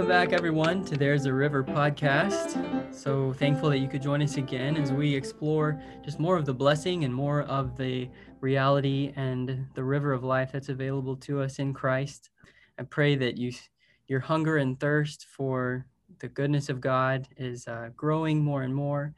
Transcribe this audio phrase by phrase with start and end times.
[0.00, 2.94] welcome back, everyone, to There's a River podcast.
[2.94, 6.54] So thankful that you could join us again as we explore just more of the
[6.54, 8.08] blessing and more of the
[8.40, 12.30] reality and the river of life that's available to us in Christ.
[12.78, 13.52] I pray that you,
[14.08, 15.84] your hunger and thirst for
[16.20, 19.12] the goodness of God is uh, growing more and more.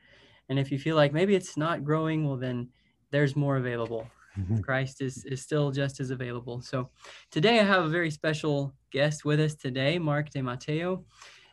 [0.49, 2.71] And if you feel like maybe it's not growing, well, then
[3.13, 4.09] there's more available.
[4.39, 4.61] Mm-hmm.
[4.61, 6.63] Christ is, is still just as available.
[6.63, 6.91] So
[7.31, 11.05] today I have a very special guest with us today, Mark De Matteo.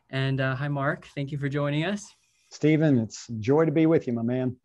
[0.10, 1.08] And uh, hi, Mark.
[1.14, 2.06] Thank you for joining us.
[2.52, 4.56] Stephen, it's joy to be with you, my man.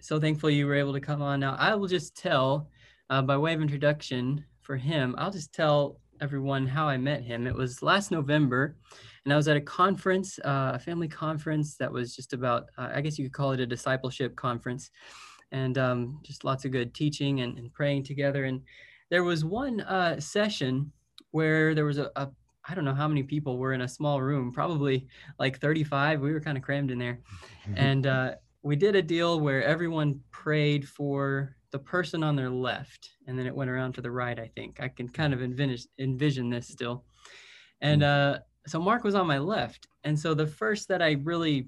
[0.00, 1.40] So thankful you were able to come on.
[1.40, 2.70] Now, I will just tell,
[3.10, 7.48] uh, by way of introduction for him, I'll just tell everyone how I met him.
[7.48, 8.76] It was last November,
[9.24, 12.90] and I was at a conference, uh, a family conference that was just about, uh,
[12.94, 14.90] I guess you could call it a discipleship conference
[15.52, 18.44] and um, just lots of good teaching and, and, praying together.
[18.44, 18.62] And
[19.10, 20.90] there was one uh, session
[21.30, 22.28] where there was a, a
[22.68, 25.08] I don't know how many people were in a small room, probably
[25.38, 26.20] like 35.
[26.20, 27.18] We were kind of crammed in there.
[27.76, 33.10] and uh, we did a deal where everyone prayed for the person on their left.
[33.26, 34.80] And then it went around to the right, I think.
[34.80, 37.04] I can kind of envision, envision this still.
[37.80, 39.88] And uh, so Mark was on my left.
[40.04, 41.66] And so the first that I really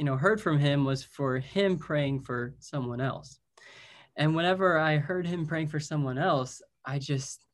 [0.00, 3.38] you know heard from him was for him praying for someone else.
[4.16, 7.44] And whenever i heard him praying for someone else i just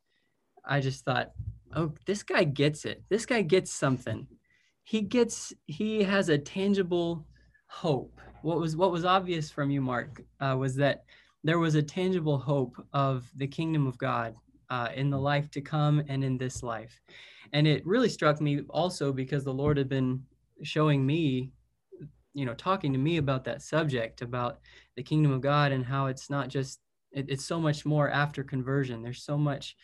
[0.65, 1.33] i just thought
[1.75, 3.03] oh this guy gets it.
[3.09, 4.29] This guy gets something.
[4.85, 7.27] He gets he has a tangible
[7.67, 8.21] hope.
[8.43, 11.03] What was what was obvious from you mark uh, was that
[11.43, 14.37] there was a tangible hope of the kingdom of god
[14.71, 17.01] uh, in the life to come and in this life.
[17.53, 20.23] And it really struck me also because the lord had been
[20.63, 21.51] showing me
[22.37, 24.59] you know talking to me about that subject about
[24.97, 26.81] the kingdom of god and how it's not just
[27.17, 29.03] it, it's so much more after conversion.
[29.03, 29.75] There's so much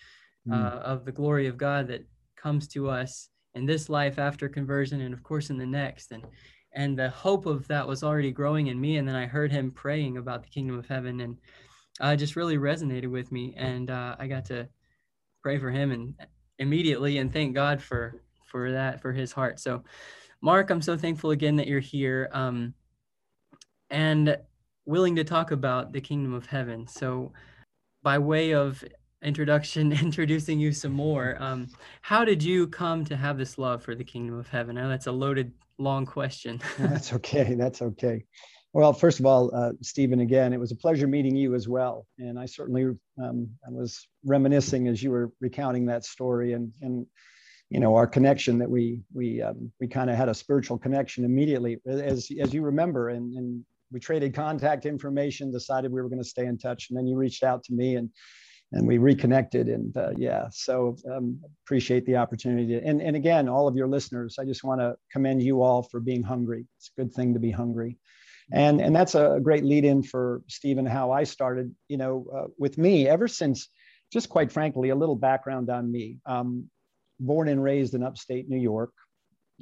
[0.46, 0.52] mm.
[0.54, 5.00] uh, of the glory of god that comes to us in this life after conversion
[5.00, 6.12] and of course in the next.
[6.12, 6.24] And
[6.74, 9.70] and the hope of that was already growing in me and then i heard him
[9.70, 11.36] praying about the kingdom of heaven and
[12.00, 13.54] uh, just really resonated with me.
[13.56, 14.68] And uh, i got to
[15.42, 16.14] pray for him and
[16.58, 19.58] immediately and thank god for for that for his heart.
[19.58, 19.82] So
[20.42, 22.74] Mark, I'm so thankful again that you're here um,
[23.90, 24.36] and
[24.84, 26.88] willing to talk about the kingdom of heaven.
[26.88, 27.32] So,
[28.02, 28.82] by way of
[29.22, 31.68] introduction, introducing you some more, um,
[32.00, 34.76] how did you come to have this love for the kingdom of heaven?
[34.76, 36.60] I know that's a loaded, long question.
[36.78, 37.54] that's okay.
[37.54, 38.24] That's okay.
[38.72, 42.06] Well, first of all, uh, Stephen, again, it was a pleasure meeting you as well.
[42.18, 47.06] And I certainly um, I was reminiscing as you were recounting that story and, and
[47.72, 51.24] you know our connection that we we um, we kind of had a spiritual connection
[51.24, 51.78] immediately.
[51.86, 56.28] As as you remember and and we traded contact information decided we were going to
[56.28, 58.10] stay in touch and then you reached out to me and
[58.72, 62.66] and we reconnected and uh, yeah so um, appreciate the opportunity.
[62.68, 65.82] To, and and again all of your listeners i just want to commend you all
[65.82, 66.66] for being hungry.
[66.76, 67.96] It's a good thing to be hungry.
[68.52, 72.48] And and that's a great lead in for stephen how i started you know uh,
[72.58, 73.68] with me ever since
[74.12, 76.18] just quite frankly a little background on me.
[76.26, 76.68] Um,
[77.26, 78.92] born and raised in upstate New York,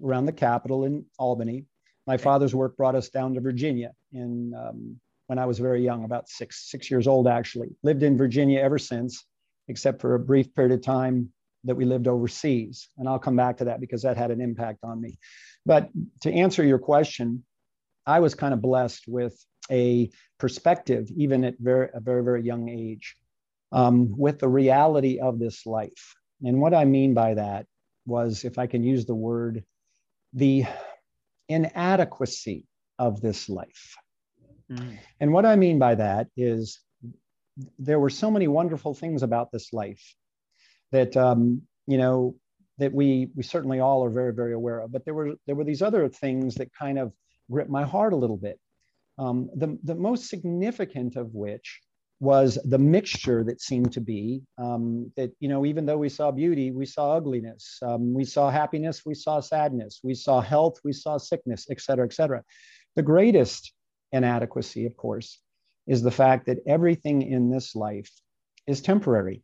[0.03, 1.67] around the capital in Albany.
[2.07, 6.05] My father's work brought us down to Virginia in, um, when I was very young,
[6.05, 7.69] about six, six years old, actually.
[7.83, 9.25] Lived in Virginia ever since,
[9.69, 11.33] except for a brief period of time
[11.65, 12.89] that we lived overseas.
[12.97, 15.19] And I'll come back to that because that had an impact on me.
[15.67, 15.91] But
[16.23, 17.45] to answer your question,
[18.07, 19.37] I was kind of blessed with
[19.71, 23.15] a perspective, even at very, a very, very young age,
[23.73, 26.17] um, with the reality of this life.
[26.43, 27.67] And what I mean by that
[28.07, 29.65] was, if I can use the word,
[30.33, 30.65] the
[31.49, 32.67] inadequacy
[32.99, 33.97] of this life.
[34.71, 34.99] Mm.
[35.21, 36.81] And what I mean by that is
[37.79, 40.15] there were so many wonderful things about this life
[40.93, 42.37] that, um, you know,
[42.79, 44.93] that we, we certainly all are very, very aware of.
[44.93, 47.13] But there were, there were these other things that kind of
[47.51, 48.59] gripped my heart a little bit.
[49.19, 51.81] Um, the, the most significant of which
[52.21, 56.31] was the mixture that seemed to be um, that you know even though we saw
[56.31, 57.79] beauty we saw ugliness.
[57.83, 60.01] Um, we saw happiness we saw sadness.
[60.05, 62.45] We saw health we saw sickness et cetera et cetera.
[62.95, 63.73] The greatest
[64.13, 65.39] inadequacy of course
[65.87, 68.11] is the fact that everything in this life
[68.67, 69.43] is temporary.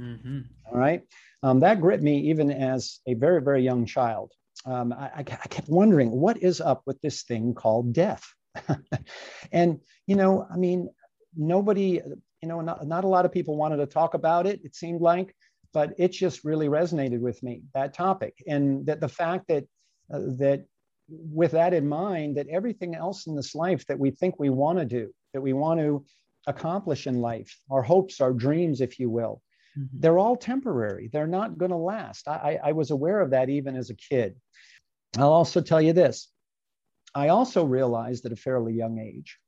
[0.00, 0.40] Mm-hmm.
[0.66, 1.02] all right?
[1.42, 4.30] Um, that gripped me even as a very very young child.
[4.64, 8.24] Um, I, I kept wondering what is up with this thing called death?
[9.52, 10.88] And you know i mean
[11.36, 12.00] nobody,
[12.42, 15.00] you know, not, not a lot of people wanted to talk about it, it seemed
[15.00, 15.34] like,
[15.72, 18.34] but it just really resonated with me, that topic.
[18.46, 19.64] And that the fact that,
[20.12, 20.64] uh, that
[21.08, 24.78] with that in mind, that everything else in this life that we think we want
[24.78, 26.04] to do, that we want to
[26.46, 29.42] accomplish in life, our hopes, our dreams, if you will,
[29.78, 30.00] Mm-hmm.
[30.00, 31.08] They're all temporary.
[31.12, 32.28] They're not going to last.
[32.28, 34.36] I, I, I was aware of that even as a kid.
[35.16, 36.28] I'll also tell you this.
[37.14, 39.38] I also realized at a fairly young age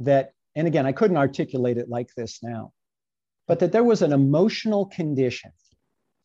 [0.00, 2.72] that, and again, I couldn't articulate it like this now,
[3.46, 5.52] but that there was an emotional condition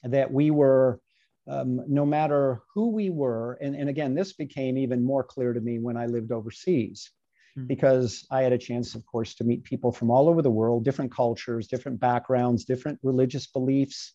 [0.03, 0.99] that we were,
[1.47, 5.59] um, no matter who we were, and, and again, this became even more clear to
[5.59, 7.11] me when I lived overseas
[7.55, 7.65] hmm.
[7.65, 10.85] because I had a chance, of course, to meet people from all over the world,
[10.85, 14.13] different cultures, different backgrounds, different religious beliefs.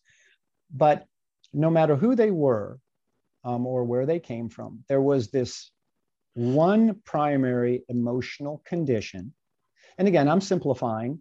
[0.70, 1.06] But
[1.52, 2.78] no matter who they were
[3.44, 5.70] um, or where they came from, there was this
[6.34, 9.32] one primary emotional condition.
[9.98, 11.20] And again, I'm simplifying,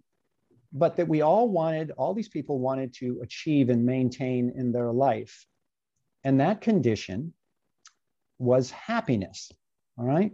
[0.72, 4.92] but that we all wanted, all these people wanted to achieve and maintain in their
[4.92, 5.46] life.
[6.24, 7.34] And that condition
[8.40, 9.52] was happiness.
[9.98, 10.32] All right.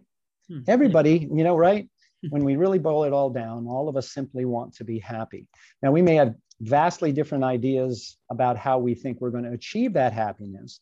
[0.48, 0.60] Hmm.
[0.68, 1.90] Everybody, you know, right?
[2.30, 5.48] when we really boil it all down, all of us simply want to be happy.
[5.82, 9.94] Now, we may have vastly different ideas about how we think we're going to achieve
[9.94, 10.82] that happiness,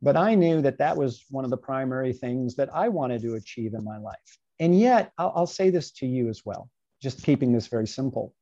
[0.00, 3.34] but I knew that that was one of the primary things that I wanted to
[3.34, 4.38] achieve in my life.
[4.60, 6.68] And yet, I'll, I'll say this to you as well,
[7.00, 8.34] just keeping this very simple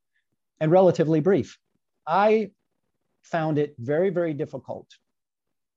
[0.61, 1.59] and relatively brief.
[2.07, 2.51] I
[3.23, 4.89] found it very, very difficult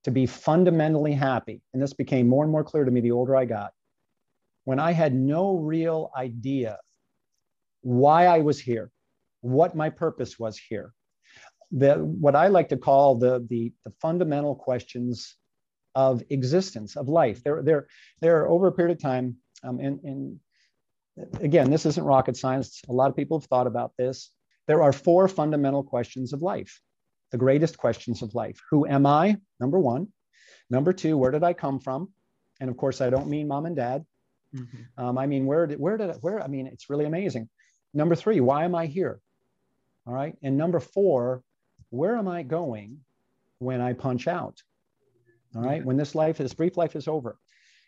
[0.04, 1.62] to be fundamentally happy.
[1.74, 3.72] And this became more and more clear to me the older I got.
[4.64, 6.80] When I had no real idea
[7.82, 8.92] why I was here,
[9.42, 10.94] what my purpose was here.
[11.72, 15.36] The, what I like to call the, the, the fundamental questions
[15.96, 17.44] of existence, of life.
[17.44, 17.88] There, there,
[18.22, 20.40] there over a period of time, um, and, and
[21.40, 22.82] again, this isn't rocket science.
[22.90, 24.32] A lot of people have thought about this.
[24.68, 26.80] There are four fundamental questions of life,
[27.32, 28.60] the greatest questions of life.
[28.70, 29.38] Who am I?
[29.60, 30.08] Number one.
[30.70, 32.10] Number two, where did I come from?
[32.60, 34.06] And of course, I don't mean mom and dad.
[34.56, 35.04] Mm-hmm.
[35.04, 37.50] Um, I mean, where did, where did, where, I mean, it's really amazing.
[37.94, 39.20] Number three, why am I here?
[40.06, 40.36] All right.
[40.44, 41.44] And number four,
[41.90, 43.00] where am I going
[43.60, 44.62] when I punch out?
[45.56, 45.84] All right.
[45.84, 47.38] When this life, this brief life is over.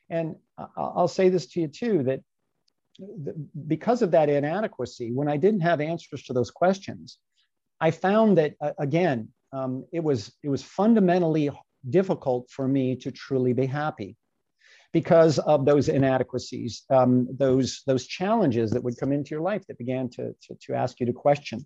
[0.09, 0.35] And
[0.75, 2.21] I'll say this to you too that
[3.67, 7.17] because of that inadequacy, when I didn't have answers to those questions,
[7.81, 11.49] I found that again, um, it was it was fundamentally
[11.89, 14.15] difficult for me to truly be happy
[14.91, 19.77] because of those inadequacies, um, those those challenges that would come into your life that
[19.77, 21.65] began to to, to ask you to question.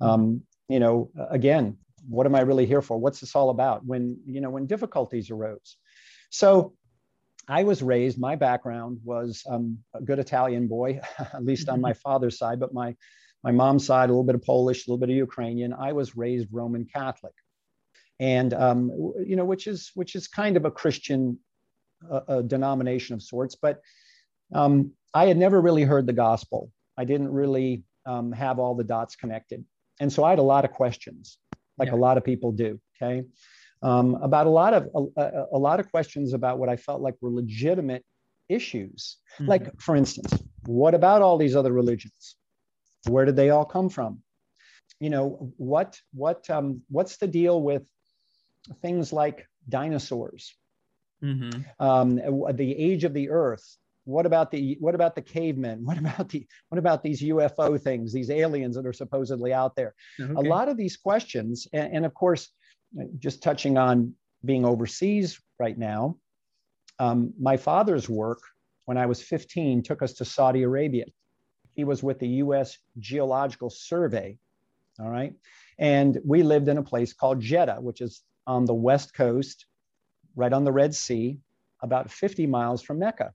[0.00, 1.76] Um, you know, again,
[2.08, 2.98] what am I really here for?
[2.98, 3.84] What's this all about?
[3.84, 5.76] When, you know, when difficulties arose.
[6.30, 6.74] So
[7.48, 11.92] I was raised, my background was um, a good Italian boy, at least on my
[11.92, 12.94] father's side, but my,
[13.42, 15.72] my mom's side, a little bit of Polish, a little bit of Ukrainian.
[15.72, 17.34] I was raised Roman Catholic.
[18.20, 18.90] And, um,
[19.26, 21.38] you know, which is, which is kind of a Christian
[22.08, 23.80] uh, denomination of sorts, but
[24.54, 26.70] um, I had never really heard the gospel.
[26.96, 29.64] I didn't really um, have all the dots connected.
[30.00, 31.38] And so I had a lot of questions
[31.78, 31.94] like yeah.
[31.94, 32.80] a lot of people do.
[33.00, 33.24] Okay.
[33.82, 37.16] Um, about a lot of a, a, lot of questions about what I felt like
[37.20, 38.04] were legitimate
[38.48, 39.16] issues.
[39.34, 39.48] Mm-hmm.
[39.48, 40.32] Like, for instance,
[40.66, 42.36] what about all these other religions?
[43.08, 44.22] Where did they all come from?
[45.00, 47.82] You know, what what um, what's the deal with
[48.80, 50.54] things like dinosaurs?
[51.22, 51.84] Mm-hmm.
[51.84, 53.76] Um, the age of the Earth.
[54.04, 55.84] What about the what about the cavemen?
[55.84, 59.94] What about the what about these UFO things, these aliens that are supposedly out there?
[60.20, 60.32] Okay.
[60.32, 62.50] A lot of these questions, and, and, of course,
[63.18, 66.16] just touching on being overseas right now,
[66.98, 68.40] um, my father's work
[68.84, 71.06] when I was 15 took us to Saudi Arabia.
[71.74, 72.78] He was with the U.S.
[72.98, 74.38] Geological Survey,
[75.00, 75.34] all right,
[75.78, 79.66] and we lived in a place called Jeddah, which is on the west coast,
[80.36, 81.38] right on the Red Sea,
[81.82, 83.32] about 50 miles from Mecca.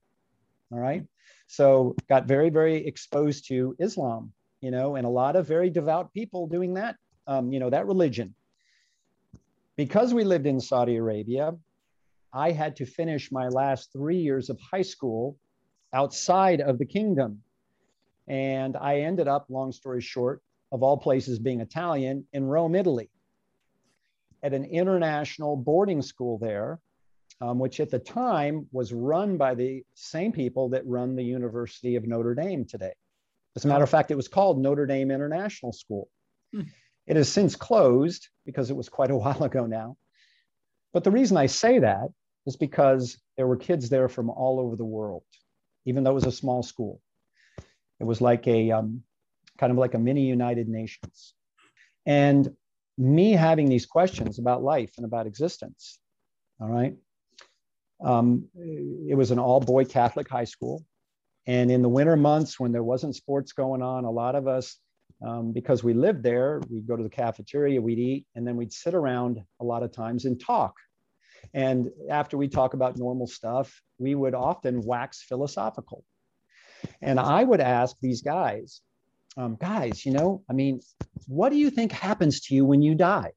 [0.72, 1.04] All right.
[1.46, 6.12] So got very, very exposed to Islam, you know, and a lot of very devout
[6.12, 6.96] people doing that,
[7.26, 8.34] um, you know, that religion.
[9.78, 11.56] Because we lived in Saudi Arabia,
[12.34, 15.38] I had to finish my last three years of high school
[15.94, 17.40] outside of the kingdom.
[18.28, 23.08] And I ended up, long story short, of all places being Italian, in Rome, Italy,
[24.42, 26.78] at an international boarding school there
[27.40, 31.96] um, which at the time was run by the same people that run the University
[31.96, 32.92] of Notre Dame today.
[33.56, 36.08] As a matter of fact, it was called Notre Dame International School.
[36.52, 36.62] Hmm.
[37.08, 39.96] It has since closed because it was quite a while ago now.
[40.92, 42.08] But the reason I say that
[42.46, 45.24] is because there were kids there from all over the world,
[45.84, 47.00] even though it was a small school.
[48.00, 49.02] It was like a um,
[49.58, 51.34] kind of like a mini United Nations.
[52.06, 52.54] And
[52.96, 55.98] me having these questions about life and about existence,
[56.60, 56.96] all right,
[58.00, 60.84] um, it was an all boy Catholic high school.
[61.46, 64.78] And in the winter months when there wasn't sports going on, a lot of us
[65.26, 66.60] um, because we lived there.
[66.70, 69.92] We'd go to the cafeteria, we'd eat, and then we'd sit around a lot of
[69.92, 70.74] times and talk.
[71.54, 76.04] And after we talk about normal stuff, we would often wax philosophical.
[77.02, 78.80] And I would ask these guys,
[79.36, 80.80] um, guys, you know, I mean,
[81.26, 83.32] what do you think happens to you when you die?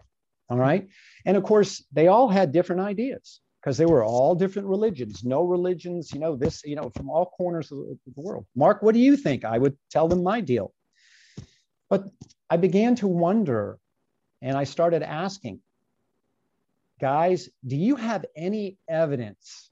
[0.49, 0.87] All right.
[1.25, 5.43] And of course, they all had different ideas because they were all different religions, no
[5.43, 8.45] religions, you know, this, you know, from all corners of the world.
[8.55, 9.45] Mark, what do you think?
[9.45, 10.73] I would tell them my deal.
[11.91, 12.05] But
[12.49, 13.77] I began to wonder
[14.41, 15.59] and I started asking,
[17.01, 19.69] guys, do you have any evidence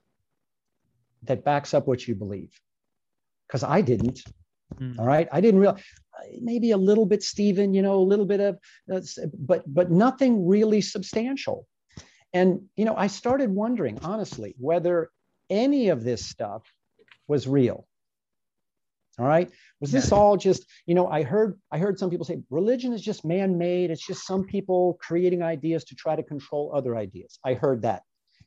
[1.23, 2.51] that backs up what you believe?
[3.47, 4.21] Because I didn't.
[4.75, 4.99] Mm.
[4.99, 5.29] All right.
[5.31, 5.81] I didn't realize
[6.41, 8.59] maybe a little bit Stephen, you know, a little bit of,
[8.93, 8.99] uh,
[9.39, 11.67] but but nothing really substantial.
[12.33, 15.09] And you know, I started wondering honestly whether
[15.49, 16.63] any of this stuff
[17.29, 17.87] was real.
[19.19, 19.51] All right.
[19.81, 23.01] Was this all just, you know, I heard I heard some people say religion is
[23.01, 23.91] just man-made.
[23.91, 27.37] It's just some people creating ideas to try to control other ideas.
[27.43, 28.03] I heard that.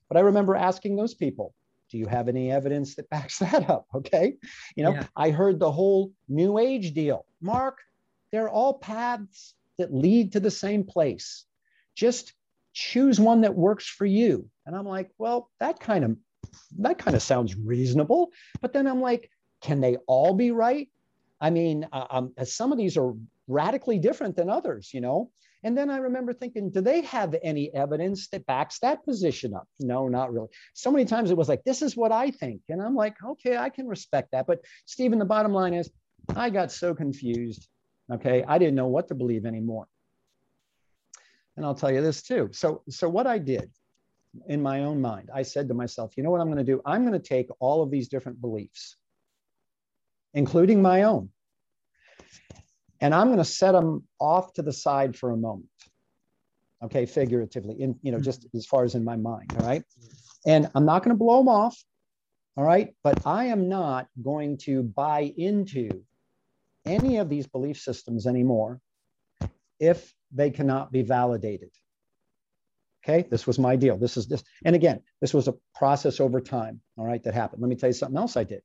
[0.09, 1.55] But I remember asking those people,
[1.91, 3.87] do you have any evidence that backs that up?
[3.95, 4.35] Okay.
[4.75, 5.07] You know, yeah.
[5.15, 7.27] I heard the whole new age deal.
[7.43, 7.79] Mark,
[8.31, 11.45] they're all paths that lead to the same place.
[11.95, 12.33] Just
[12.73, 14.49] choose one that works for you.
[14.65, 16.17] And I'm like, well, that kind of
[16.79, 18.31] that kind of sounds reasonable.
[18.61, 19.31] But then I'm like,
[19.63, 20.89] can they all be right?
[21.41, 23.15] I mean, uh, um, some of these are
[23.49, 25.31] radically different than others, you know.
[25.65, 29.69] And then I remember thinking, do they have any evidence that backs that position up?
[29.79, 30.49] No, not really.
[30.75, 32.63] So many times it was like, this is what I think.
[32.69, 34.47] And I'm like, okay, I can respect that.
[34.47, 35.91] But Stephen, the bottom line is,
[36.35, 37.69] I got so confused.
[38.13, 38.45] Okay.
[38.47, 39.87] I didn't know what to believe anymore.
[41.57, 42.49] And I'll tell you this too.
[42.53, 43.71] So, so what I did
[44.49, 46.81] in my own mind, I said to myself, you know what I'm going to do?
[46.87, 48.97] I'm going to take all of these different beliefs,
[50.35, 51.31] including my own,
[53.01, 55.69] and I'm going to set them off to the side for a moment.
[56.83, 58.25] Okay, figuratively, in you know, mm-hmm.
[58.25, 59.53] just as far as in my mind.
[59.59, 59.85] All right.
[60.47, 61.77] And I'm not going to blow them off.
[62.57, 62.95] All right.
[63.05, 66.03] But I am not going to buy into
[66.85, 68.81] any of these belief systems anymore
[69.79, 71.71] if they cannot be validated.
[73.05, 73.97] Okay, this was my deal.
[73.97, 74.45] This is this.
[74.65, 76.81] And again, this was a process over time.
[76.97, 77.63] All right, that happened.
[77.63, 78.63] Let me tell you something else I did.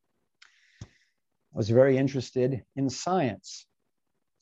[1.58, 3.66] Was very interested in science.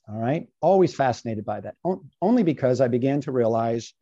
[0.09, 1.75] All right, always fascinated by that.
[2.21, 3.93] only because I began to realize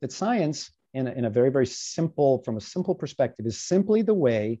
[0.00, 4.00] that science, in a, in a very, very simple, from a simple perspective, is simply
[4.00, 4.60] the way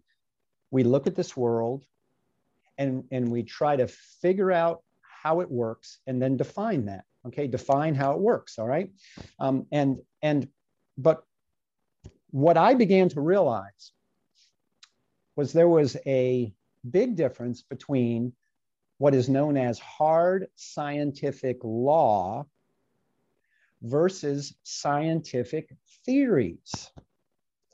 [0.70, 1.86] we look at this world
[2.76, 4.82] and, and we try to figure out
[5.22, 8.90] how it works and then define that okay define how it works all right
[9.40, 10.48] um, and and
[10.96, 11.24] but
[12.30, 13.92] what i began to realize
[15.34, 16.52] was there was a
[16.90, 18.32] big difference between
[18.98, 22.44] what is known as hard scientific law
[23.82, 25.70] versus scientific
[26.04, 26.90] theories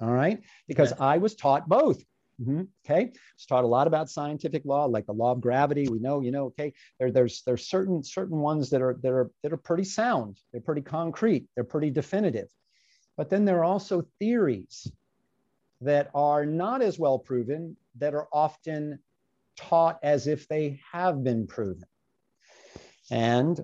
[0.00, 2.02] all right because i was taught both
[2.42, 2.62] Mm-hmm.
[2.84, 5.88] Okay, it's taught a lot about scientific law, like the law of gravity.
[5.88, 9.30] We know, you know, okay, there, there's there's certain certain ones that are that are
[9.42, 10.38] that are pretty sound.
[10.50, 11.46] They're pretty concrete.
[11.54, 12.48] They're pretty definitive.
[13.16, 14.90] But then there are also theories
[15.82, 18.98] that are not as well proven that are often
[19.56, 21.84] taught as if they have been proven.
[23.10, 23.62] And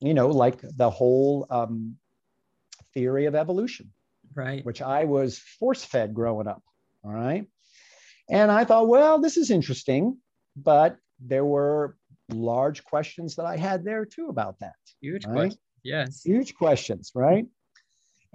[0.00, 1.96] you know, like the whole um,
[2.94, 3.90] theory of evolution,
[4.34, 4.64] right?
[4.64, 6.62] Which I was force fed growing up.
[7.04, 7.46] All right.
[8.30, 10.18] And I thought, well, this is interesting,
[10.56, 11.96] but there were
[12.28, 14.74] large questions that I had there too about that.
[15.00, 15.32] Huge right?
[15.32, 15.62] questions.
[15.82, 16.22] Yes.
[16.24, 17.46] Huge questions, right?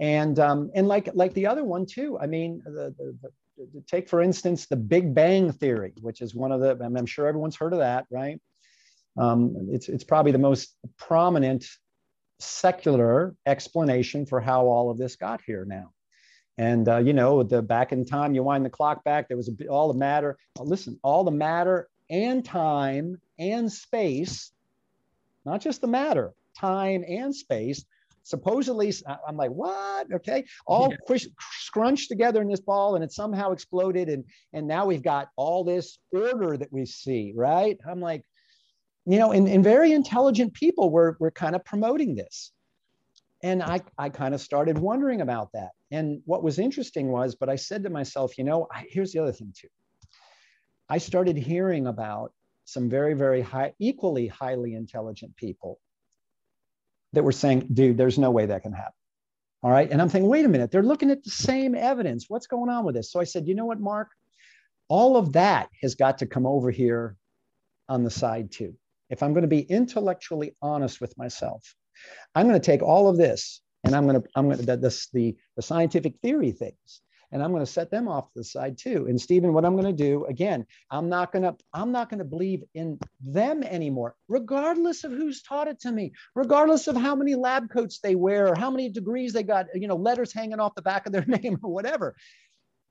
[0.00, 2.18] And um, and like like the other one too.
[2.20, 6.50] I mean, the, the, the, take for instance the Big Bang theory, which is one
[6.52, 6.76] of the.
[6.82, 8.40] I'm sure everyone's heard of that, right?
[9.16, 11.64] Um, it's it's probably the most prominent
[12.40, 15.92] secular explanation for how all of this got here now.
[16.58, 19.28] And uh, you know, the back in time, you wind the clock back.
[19.28, 20.36] There was a, all the matter.
[20.58, 24.52] listen, all the matter and time and space,
[25.44, 27.84] not just the matter, time and space.
[28.24, 28.90] Supposedly,
[29.28, 30.10] I'm like, what?
[30.12, 31.16] Okay, all yeah.
[31.60, 35.62] scrunched together in this ball, and it somehow exploded, and and now we've got all
[35.62, 37.78] this order that we see, right?
[37.86, 38.24] I'm like,
[39.04, 42.50] you know, and, and very intelligent people were were kind of promoting this,
[43.42, 45.72] and I I kind of started wondering about that.
[45.90, 49.18] And what was interesting was, but I said to myself, you know, I, here's the
[49.18, 49.68] other thing too.
[50.88, 52.32] I started hearing about
[52.64, 55.78] some very, very high, equally highly intelligent people
[57.14, 58.92] that were saying, dude, there's no way that can happen.
[59.62, 59.90] All right.
[59.90, 62.26] And I'm thinking, wait a minute, they're looking at the same evidence.
[62.28, 63.10] What's going on with this?
[63.10, 64.10] So I said, you know what, Mark?
[64.88, 67.16] All of that has got to come over here
[67.88, 68.74] on the side too.
[69.08, 71.74] if I'm going to be intellectually honest with myself,
[72.34, 75.08] I'm going to take all of this and I'm going to, I'm going to, this,
[75.12, 77.00] the, the scientific theory things,
[77.34, 79.06] and I'm going to set them off to the side too.
[79.08, 82.20] And Stephen, what I'm going to do again, I'm not going to, I'm not going
[82.20, 87.16] to believe in them anymore, regardless of who's taught it to me, regardless of how
[87.16, 90.60] many lab coats they wear or how many degrees they got, you know, letters hanging
[90.60, 92.14] off the back of their name or whatever.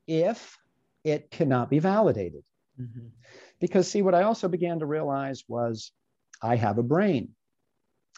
[0.07, 0.57] If
[1.05, 2.43] it cannot be validated.
[2.79, 3.07] Mm-hmm.
[3.61, 5.93] Because see, what I also began to realize was
[6.41, 7.29] I have a brain.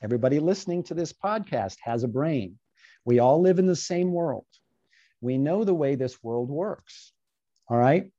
[0.01, 2.57] Everybody listening to this podcast has a brain.
[3.05, 4.45] We all live in the same world.
[5.25, 7.11] We know the way this world works.
[7.69, 8.11] All right.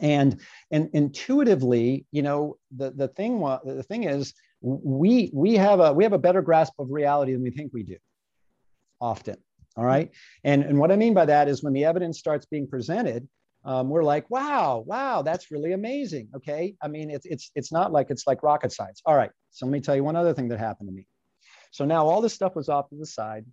[0.00, 4.32] And and intuitively, you know, the, the thing the thing is
[4.62, 7.82] we we have a we have a better grasp of reality than we think we
[7.82, 7.96] do
[9.00, 9.36] often.
[9.76, 10.10] All right.
[10.44, 13.28] And, and what I mean by that is when the evidence starts being presented,
[13.64, 16.28] um, we're like, wow, wow, that's really amazing.
[16.34, 16.74] Okay.
[16.82, 19.00] I mean, it's, it's, it's not like it's like rocket science.
[19.06, 19.30] All right.
[19.52, 21.06] So let me tell you one other thing that happened to me.
[21.70, 23.44] So now all this stuff was off to the side.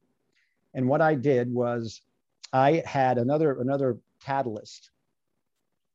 [0.74, 2.02] And what I did was
[2.58, 4.92] I had another, another catalyst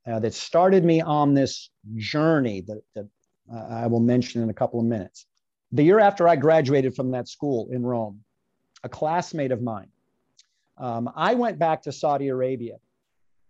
[0.07, 3.09] uh, that started me on this journey that, that
[3.53, 5.27] uh, I will mention in a couple of minutes.
[5.73, 8.23] The year after I graduated from that school in Rome,
[8.85, 9.89] a classmate of mine,
[10.79, 12.77] um, I went back to Saudi Arabia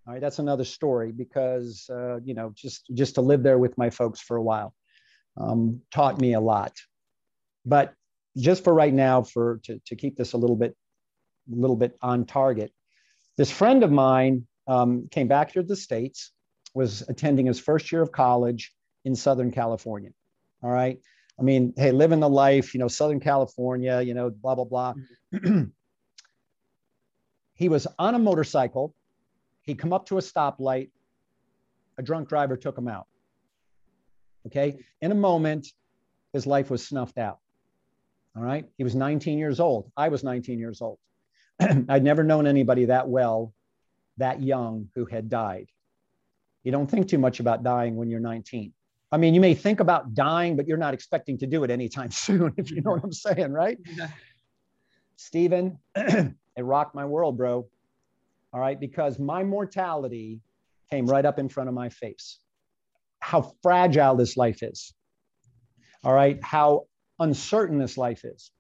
[0.07, 3.79] all right, that's another story because uh, you know just just to live there with
[3.79, 4.75] my folks for a while
[5.37, 6.77] um, taught me a lot.
[7.65, 7.95] But
[8.37, 10.77] just for right now, for to, to keep this a little bit
[11.53, 12.73] a little bit on target,
[13.43, 16.31] this friend of mine um, came back to the states,
[16.75, 18.73] was attending his first year of college
[19.05, 20.11] in Southern California.
[20.63, 21.01] All right.
[21.41, 24.95] I mean, hey, living the life, you know, Southern California, you know, blah, blah, blah.
[25.35, 25.65] Mm-hmm.
[27.55, 28.95] he was on a motorcycle
[29.63, 30.91] He'd come up to a stoplight.
[31.99, 33.07] A drunk driver took him out.
[34.47, 34.79] Okay.
[35.01, 35.67] In a moment,
[36.33, 37.39] his life was snuffed out.
[38.37, 38.67] All right.
[38.79, 39.91] He was 19 years old.
[39.97, 40.99] I was 19 years old.
[41.61, 43.53] I'd never known anybody that well,
[44.19, 45.69] that young, who had died.
[46.65, 48.73] You don't think too much about dying when you're 19.
[49.11, 52.11] I mean, you may think about dying, but you're not expecting to do it anytime
[52.11, 53.79] soon, if you know what I'm saying, right?
[53.97, 54.09] Yeah.
[55.17, 57.69] Stephen, it rocked my world, bro
[58.53, 60.41] all right, because my mortality
[60.91, 62.39] came right up in front of my face.
[63.21, 64.93] How fragile this life is,
[66.05, 66.87] all right, how
[67.19, 68.51] uncertain this life is.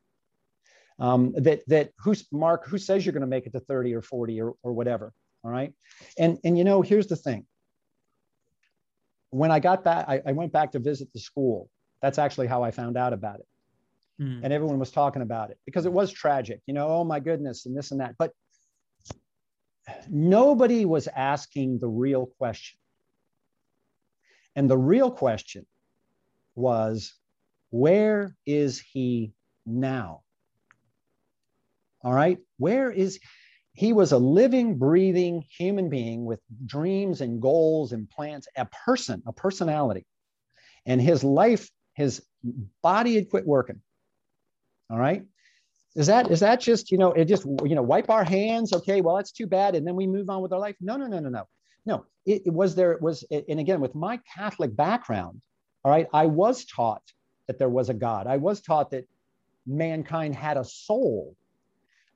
[0.98, 4.02] Um, that that who's Mark, who says you're going to make it to 30 or
[4.02, 5.72] 40 or, or whatever, all right?
[6.18, 7.46] And and you know, here's the thing.
[9.30, 11.70] When I got back, I, I went back to visit the school.
[12.02, 13.46] That's actually how I found out about it.
[14.20, 14.40] Mm.
[14.44, 17.66] And everyone was talking about it because it was tragic, you know, oh my goodness,
[17.66, 18.16] and this and that.
[18.18, 18.32] But
[20.08, 22.78] nobody was asking the real question.
[24.54, 25.66] And the real question
[26.54, 27.14] was,
[27.70, 29.32] where is he
[29.64, 30.22] now?
[32.04, 33.20] All right, where is
[33.74, 39.22] he was a living, breathing human being with dreams and goals and plans, a person,
[39.26, 40.04] a personality.
[40.84, 42.22] And his life, his
[42.82, 43.80] body had quit working.
[44.90, 45.22] All right?
[45.94, 49.02] Is that is that just you know it just you know wipe our hands okay
[49.02, 50.74] well that's too bad and then we move on with our life?
[50.80, 51.44] No no no no no.
[51.84, 55.42] No it, it was there it was and again with my catholic background
[55.84, 57.02] all right i was taught
[57.46, 58.26] that there was a god.
[58.26, 59.06] I was taught that
[59.66, 61.36] mankind had a soul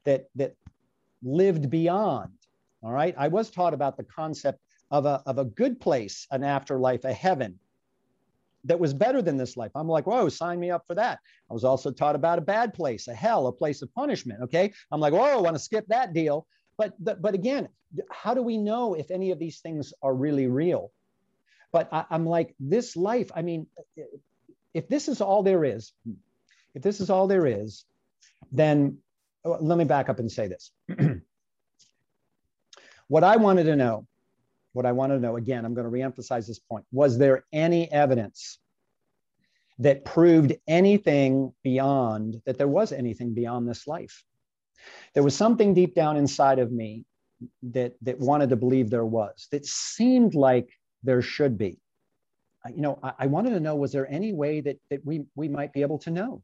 [0.06, 0.54] that that
[1.22, 2.32] lived beyond
[2.82, 4.58] all right i was taught about the concept
[4.90, 7.58] of a, of a good place an afterlife a heaven
[8.66, 9.70] that was better than this life.
[9.74, 11.20] I'm like, whoa, sign me up for that.
[11.50, 14.42] I was also taught about a bad place, a hell, a place of punishment.
[14.42, 14.72] Okay.
[14.90, 16.46] I'm like, whoa, I want to skip that deal.
[16.76, 17.68] But, but, but again,
[18.10, 20.90] how do we know if any of these things are really real?
[21.72, 23.66] But I, I'm like, this life, I mean,
[24.74, 25.92] if this is all there is,
[26.74, 27.84] if this is all there is,
[28.52, 28.98] then
[29.46, 30.72] let me back up and say this.
[33.09, 34.06] what I wanted to know
[34.76, 36.85] what I want to know again, I'm going to reemphasize this point.
[36.92, 38.59] Was there any evidence
[39.78, 44.22] that proved anything beyond, that there was anything beyond this life?
[45.14, 47.06] There was something deep down inside of me
[47.62, 50.68] that, that wanted to believe there was, that seemed like
[51.02, 51.78] there should be.
[52.68, 55.48] You know, I, I wanted to know was there any way that, that we, we
[55.48, 56.42] might be able to know?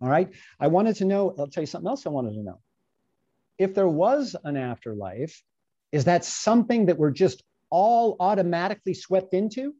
[0.00, 0.30] All right.
[0.60, 2.60] I wanted to know, I'll tell you something else I wanted to know.
[3.58, 5.42] If there was an afterlife,
[5.92, 9.74] is that something that we're just all automatically swept into?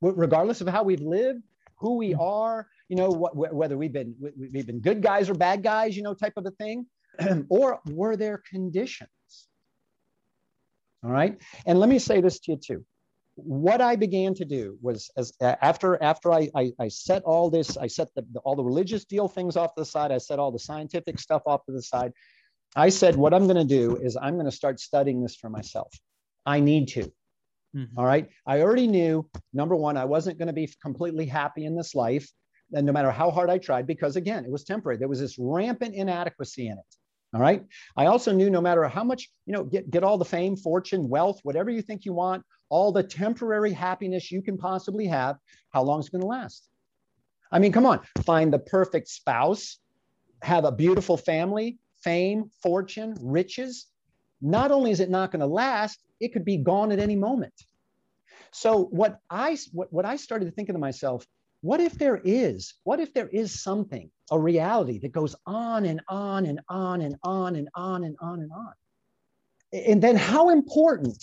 [0.00, 1.42] Regardless of how we've lived,
[1.78, 2.20] who we hmm.
[2.20, 6.02] are, you know, what, whether we've been we've been good guys or bad guys, you
[6.02, 6.86] know, type of a thing,
[7.48, 9.10] or were there conditions?
[11.04, 12.84] All right, and let me say this to you too.
[13.44, 17.76] What I began to do was as after after I, I, I set all this,
[17.76, 20.12] I set the, the, all the religious deal things off to the side.
[20.12, 22.12] I set all the scientific stuff off to the side.
[22.76, 25.48] I said, what I'm going to do is I'm going to start studying this for
[25.48, 25.88] myself.
[26.44, 27.12] I need to.
[27.74, 27.98] Mm-hmm.
[27.98, 28.28] All right.
[28.46, 32.30] I already knew number one, I wasn't going to be completely happy in this life,
[32.72, 34.98] and no matter how hard I tried, because again, it was temporary.
[34.98, 36.84] There was this rampant inadequacy in it.
[37.34, 37.62] All right.
[37.96, 41.08] I also knew no matter how much, you know, get, get all the fame, fortune,
[41.08, 45.36] wealth, whatever you think you want, all the temporary happiness you can possibly have,
[45.70, 46.68] how long is it going to last?
[47.50, 49.78] I mean, come on, find the perfect spouse,
[50.42, 53.86] have a beautiful family, fame, fortune, riches.
[54.40, 57.54] Not only is it not going to last, it could be gone at any moment.
[58.50, 61.26] So what I what, what I started to thinking to myself,
[61.60, 66.00] what if there is, what if there is something, a reality that goes on and
[66.08, 68.72] on and on and on and on and on and on?
[69.72, 71.22] And then how important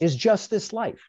[0.00, 1.00] is just this life?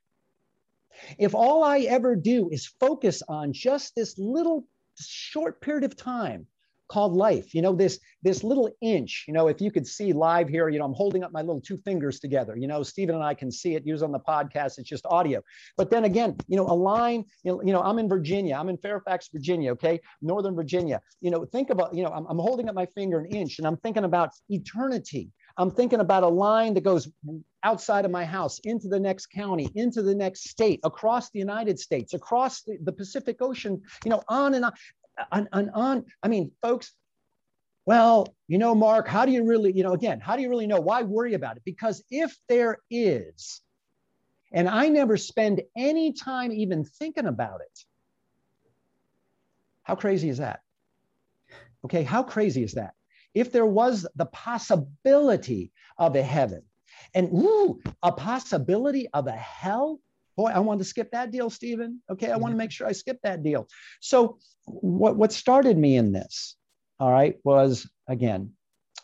[1.18, 4.66] If all I ever do is focus on just this little
[5.00, 6.48] short period of time
[6.92, 7.56] called life.
[7.56, 10.78] You know, this this little inch, you know, if you could see live here, you
[10.78, 12.58] know, I'm holding up my little two fingers together.
[12.58, 14.78] You know, Stephen and I can see it use on the podcast.
[14.78, 15.42] It's just audio.
[15.78, 18.56] But then again, you know, a line, you know, you know, I'm in Virginia.
[18.56, 20.02] I'm in Fairfax, Virginia, okay?
[20.22, 21.02] Northern Virginia.
[21.22, 23.66] You know, think about, you know, I'm, I'm holding up my finger an inch and
[23.66, 25.32] I'm thinking about eternity.
[25.62, 27.08] I'm thinking about a line that goes
[27.64, 31.80] outside of my house into the next county, into the next state, across the United
[31.80, 34.72] States, across the, the Pacific Ocean, you know, on and on
[35.32, 36.06] on, on, on.
[36.24, 36.94] I mean, folks,
[37.86, 40.68] well, you know, Mark, how do you really, you know, again, how do you really
[40.68, 40.80] know?
[40.80, 41.64] Why worry about it?
[41.66, 43.62] Because if there is,
[44.52, 47.86] and I never spend any time even thinking about it,
[49.84, 50.62] how crazy is that?
[51.86, 52.94] Okay, how crazy is that?
[53.34, 56.64] If there was the possibility of a heaven
[57.14, 60.00] and ooh, a possibility of a hell,
[60.36, 62.02] boy, I want to skip that deal, Stephen.
[62.10, 63.68] Okay, I want to make sure I skip that deal.
[64.00, 66.56] So, what, what started me in this,
[67.00, 68.54] all right, was again,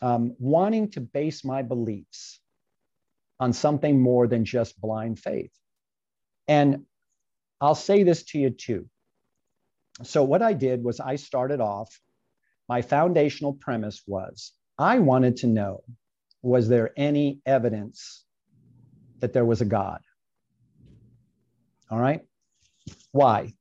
[0.02, 2.40] um, wanting to base my beliefs
[3.40, 5.52] on something more than just blind faith.
[6.46, 6.84] And
[7.60, 8.88] I'll say this to you too.
[10.02, 12.00] So, what I did was I started off,
[12.68, 15.82] my foundational premise was I wanted to know
[16.42, 18.24] was there any evidence
[19.20, 20.00] that there was a God?
[21.90, 22.20] All right.
[23.12, 23.52] Why?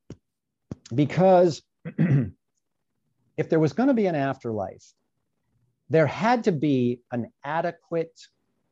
[0.94, 1.64] Because
[3.38, 4.94] if there was going to be an afterlife,
[5.90, 8.20] there had to be an adequate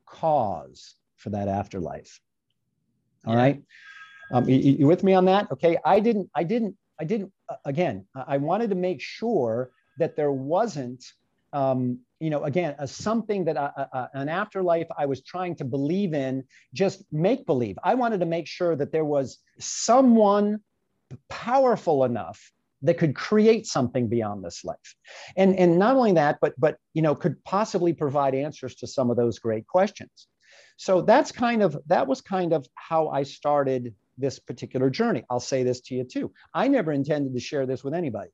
[0.06, 2.20] cause for that afterlife.
[3.26, 3.40] All yeah.
[3.40, 3.64] right.
[4.32, 5.52] Um, you, you, with me on that?
[5.52, 5.78] Okay.
[5.86, 10.32] I didn't, I didn't, I didn't, uh, again, I wanted to make sure that there
[10.32, 11.04] wasn't
[11.54, 15.66] um, you know, again, a, something that I, a, an afterlife I was trying to
[15.66, 17.78] believe in, just make believe.
[17.84, 20.60] I wanted to make sure that there was someone
[21.30, 24.96] powerful enough that could create something beyond this life,
[25.38, 29.10] and and not only that, but but you know, could possibly provide answers to some
[29.10, 30.28] of those great questions.
[30.78, 35.24] So that's kind of that was kind of how I started this particular journey.
[35.30, 36.32] I'll say this to you too.
[36.54, 38.32] I never intended to share this with anybody.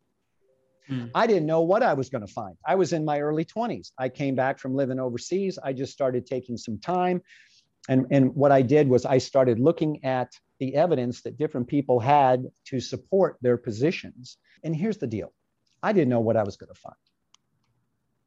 [0.89, 1.11] Mm.
[1.13, 2.55] I didn't know what I was going to find.
[2.65, 3.91] I was in my early 20s.
[3.97, 5.59] I came back from living overseas.
[5.63, 7.21] I just started taking some time.
[7.89, 11.99] And, and what I did was I started looking at the evidence that different people
[11.99, 14.37] had to support their positions.
[14.63, 15.33] And here's the deal
[15.81, 16.95] I didn't know what I was going to find.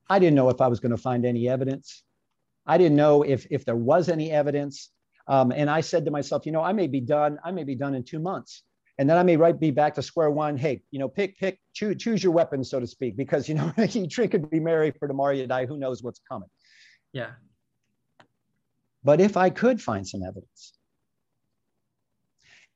[0.08, 2.02] I didn't know if I was going to find any evidence.
[2.66, 4.90] I didn't know if, if there was any evidence.
[5.26, 7.38] Um, and I said to myself, you know, I may be done.
[7.44, 8.62] I may be done in two months
[8.98, 10.56] and then I may right be back to square one.
[10.56, 13.72] Hey, you know, pick, pick, choose, choose your weapon, so to speak, because you know
[13.78, 15.66] you drink and be merry for tomorrow you die.
[15.66, 16.48] Who knows what's coming?
[17.12, 17.30] Yeah.
[19.02, 20.74] But if I could find some evidence,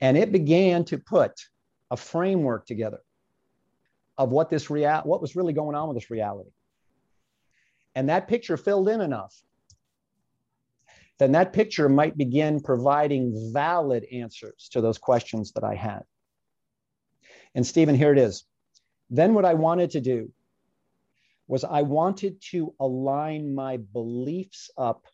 [0.01, 1.33] and it began to put
[1.91, 3.01] a framework together
[4.17, 6.51] of what this real what was really going on with this reality,
[7.95, 9.35] and that picture filled in enough
[11.19, 16.03] then that picture might begin providing valid answers to those questions that I had.
[17.55, 18.45] And Stephen, here it is.
[19.11, 20.33] Then what I wanted to do
[21.49, 25.07] was I wanted to align my beliefs up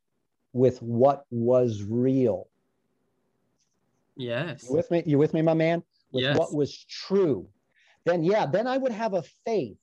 [0.53, 2.49] with what was real.
[4.17, 4.65] Yes.
[4.69, 5.03] You with me?
[5.07, 5.83] You with me, my man?
[6.13, 6.39] With yes.
[6.39, 7.49] what was true.
[8.05, 9.79] Then yeah, then I would have a faith,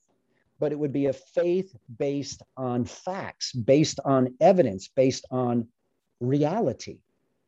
[0.60, 5.68] but it would be a faith based on facts, based on evidence, based on
[6.22, 7.00] reality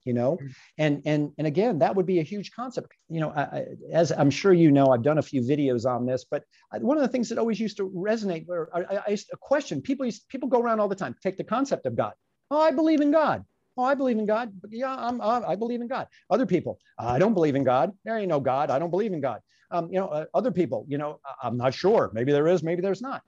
[0.05, 0.53] you know mm.
[0.77, 4.29] and and and again that would be a huge concept you know I, as i'm
[4.29, 6.43] sure you know i've done a few videos on this but
[6.81, 10.05] one of the things that always used to resonate I, I used a question people
[10.05, 12.13] used, people go around all the time take the concept of god
[12.51, 13.45] oh i believe in god
[13.77, 14.53] Oh, I believe in God.
[14.69, 16.07] Yeah, I'm, uh, I believe in God.
[16.29, 17.91] Other people, I don't believe in God.
[18.05, 18.69] There ain't no God.
[18.69, 19.41] I don't believe in God.
[19.71, 22.11] Um, you know, uh, other people, you know, I'm not sure.
[22.13, 23.23] Maybe there is, maybe there's not.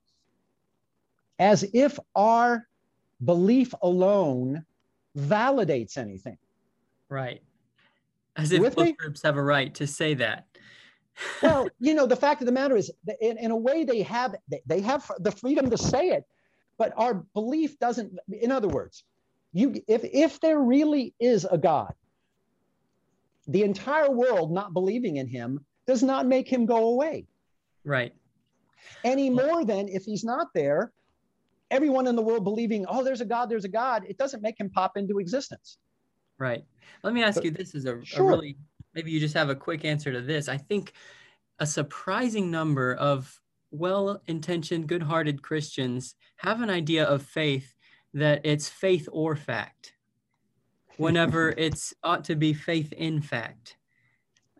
[1.39, 2.67] As if our
[3.23, 4.65] belief alone
[5.17, 6.37] validates anything.
[7.09, 7.41] Right.
[8.35, 8.91] As if With both me?
[8.93, 10.45] groups have a right to say that.
[11.41, 14.35] well, you know, the fact of the matter is, in, in a way, they have
[14.49, 16.25] they- they have the freedom to say it,
[16.77, 18.17] but our belief doesn't.
[18.27, 19.05] In other words,
[19.53, 21.93] you if if there really is a God,
[23.47, 27.25] the entire world not believing in Him does not make Him go away
[27.85, 28.13] Right.
[29.05, 30.91] any more than if He's not there.
[31.71, 34.59] Everyone in the world believing, oh, there's a God, there's a God, it doesn't make
[34.59, 35.77] Him pop into existence.
[36.37, 36.63] Right.
[37.03, 38.57] Let me ask But- you this is a, a really
[38.93, 40.47] maybe you just have a quick answer to this.
[40.47, 40.93] I think
[41.59, 47.75] a surprising number of well-intentioned, good-hearted Christians have an idea of faith
[48.13, 49.93] that it's faith or fact.
[50.97, 53.75] Whenever it's ought to be faith in fact.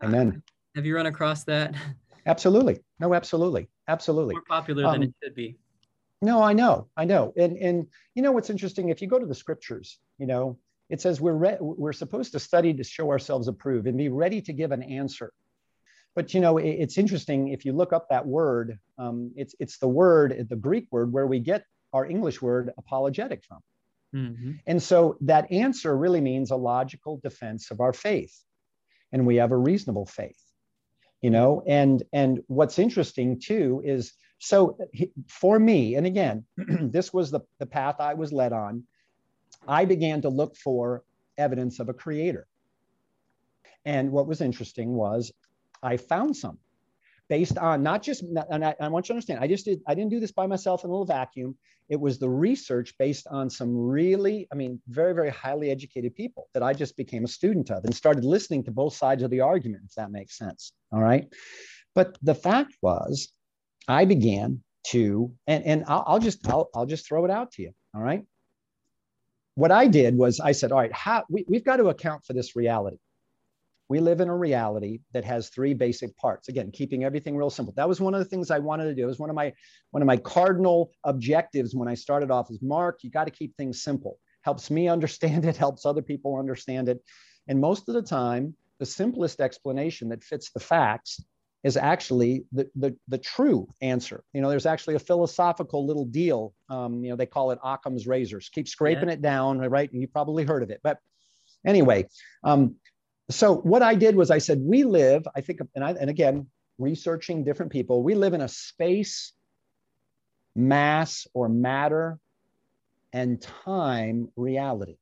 [0.02, 0.42] Uh, Amen.
[0.74, 1.74] have you run across that?
[2.26, 2.80] Absolutely.
[2.98, 3.68] No, absolutely.
[3.86, 4.34] Absolutely.
[4.34, 5.56] More popular than Um, it should be.
[6.26, 7.86] No, I know, I know, and and
[8.16, 8.88] you know what's interesting?
[8.88, 10.58] If you go to the scriptures, you know,
[10.94, 14.40] it says we're re- we're supposed to study to show ourselves approved and be ready
[14.42, 15.30] to give an answer.
[16.16, 18.68] But you know, it- it's interesting if you look up that word.
[18.98, 21.62] Um, it's it's the word, the Greek word, where we get
[21.92, 23.60] our English word apologetic from.
[24.12, 24.58] Mhm.
[24.66, 28.36] And so that answer really means a logical defense of our faith.
[29.12, 30.42] And we have a reasonable faith.
[31.22, 34.78] You know, and and what's interesting too is so
[35.28, 38.84] for me, and again, this was the, the path I was led on.
[39.66, 41.02] I began to look for
[41.38, 42.46] evidence of a creator.
[43.84, 45.32] And what was interesting was
[45.82, 46.58] I found some
[47.28, 49.94] based on not just, and I, I want you to understand, I just did, I
[49.94, 51.56] didn't do this by myself in a little vacuum.
[51.88, 56.48] It was the research based on some really, I mean, very, very highly educated people
[56.54, 59.40] that I just became a student of and started listening to both sides of the
[59.40, 60.72] argument, if that makes sense.
[60.92, 61.26] All right.
[61.94, 63.28] But the fact was,
[63.88, 67.62] I began to, and, and I'll, I'll just, I'll, I'll just throw it out to
[67.62, 67.72] you.
[67.94, 68.24] All right.
[69.54, 72.34] What I did was I said, all right, how, we, we've got to account for
[72.34, 72.98] this reality.
[73.88, 76.48] We live in a reality that has three basic parts.
[76.48, 77.72] Again, keeping everything real simple.
[77.76, 79.04] That was one of the things I wanted to do.
[79.04, 79.52] It was one of my
[79.92, 82.50] one of my cardinal objectives when I started off.
[82.50, 84.18] Is Mark, you got to keep things simple.
[84.42, 85.56] Helps me understand it.
[85.56, 87.00] Helps other people understand it.
[87.46, 91.24] And most of the time, the simplest explanation that fits the facts
[91.66, 94.22] is actually the, the, the true answer.
[94.32, 96.54] You know, there's actually a philosophical little deal.
[96.70, 98.48] Um, you know, they call it Occam's razors.
[98.50, 99.90] Keep scraping it down, right?
[99.90, 100.78] And you probably heard of it.
[100.84, 100.98] But
[101.66, 102.06] anyway,
[102.44, 102.76] um,
[103.30, 106.46] so what I did was I said, we live, I think, and, I, and again,
[106.78, 109.32] researching different people, we live in a space,
[110.54, 112.20] mass, or matter
[113.12, 114.98] and time reality.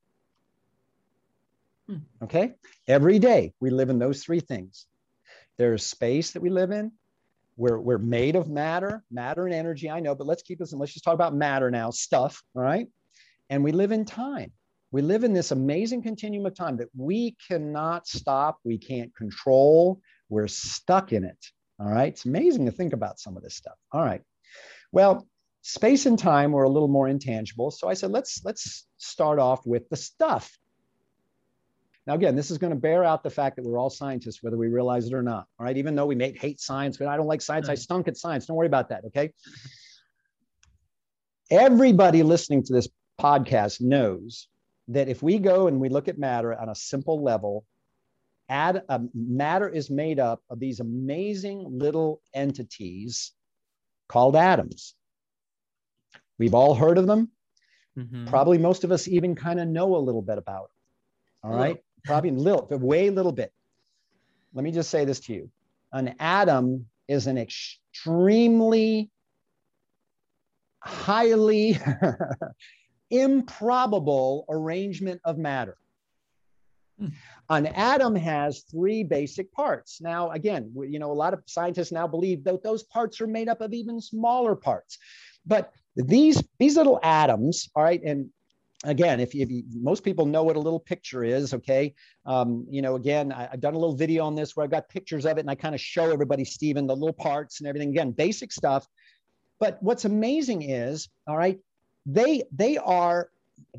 [1.85, 1.97] Hmm.
[2.23, 2.53] Okay.
[2.87, 4.87] Every day we live in those three things.
[5.57, 6.91] There's space that we live in.
[7.57, 10.79] We're, we're made of matter, matter and energy, I know, but let's keep this and
[10.79, 12.43] let's just talk about matter now, stuff.
[12.55, 12.87] All right.
[13.49, 14.51] And we live in time.
[14.91, 20.01] We live in this amazing continuum of time that we cannot stop, we can't control,
[20.29, 21.37] we're stuck in it.
[21.79, 22.09] All right.
[22.09, 23.75] It's amazing to think about some of this stuff.
[23.91, 24.21] All right.
[24.91, 25.27] Well,
[25.61, 27.71] space and time were a little more intangible.
[27.71, 30.57] So I said, let's let's start off with the stuff.
[32.07, 34.57] Now, again, this is going to bear out the fact that we're all scientists, whether
[34.57, 35.47] we realize it or not.
[35.59, 35.75] All right.
[35.75, 38.45] Even though we may hate science, but I don't like science, I stunk at science.
[38.45, 39.05] Don't worry about that.
[39.05, 39.33] Okay.
[41.49, 42.87] Everybody listening to this
[43.19, 44.47] podcast knows
[44.89, 47.65] that if we go and we look at matter on a simple level,
[48.49, 53.31] add, uh, matter is made up of these amazing little entities
[54.07, 54.93] called atoms.
[56.37, 57.31] We've all heard of them.
[57.97, 58.27] Mhm.
[58.27, 60.69] Probably most of us even kind of know a little bit about
[61.43, 61.51] them.
[61.51, 61.84] All A right.
[62.05, 63.51] Probably a little, but way a little bit.
[64.53, 65.49] Let me just say this to you
[65.91, 69.09] an atom is an extremely
[70.79, 71.79] highly
[73.09, 75.77] improbable arrangement of matter.
[76.99, 77.07] Hmm.
[77.49, 80.01] An atom has three basic parts.
[80.01, 83.49] Now, again, you know, a lot of scientists now believe that those parts are made
[83.49, 84.97] up of even smaller parts.
[85.45, 88.29] But these these little atoms, all right, and
[88.85, 91.93] again, if you, if you most people know what a little picture is, okay.
[92.25, 94.89] Um, you know, again, I, I've done a little video on this where I've got
[94.89, 97.89] pictures of it and I kind of show everybody, Stephen, the little parts and everything.
[97.89, 98.87] Again, basic stuff.
[99.59, 101.59] But what's amazing is, all right,
[102.05, 103.29] they they are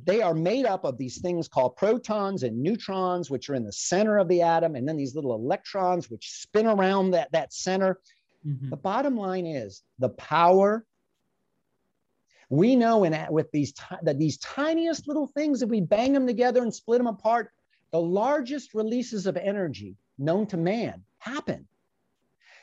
[0.04, 3.72] they are made up of these things called protons and neutrons, which are in the
[3.72, 8.00] center of the atom, and then these little electrons which spin around that, that center.
[8.46, 8.70] Mhm.
[8.70, 10.86] The bottom line is the power
[12.48, 16.62] We know in, with these that these tiniest little things, if we bang them together
[16.62, 17.50] and split them apart,
[17.92, 21.66] the largest releases of energy known to man happen.